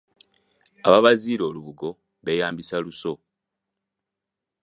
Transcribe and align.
Ababaziira 0.87 1.43
olubugo 1.49 1.89
beyambisa 2.25 2.77
buso. 2.85 3.13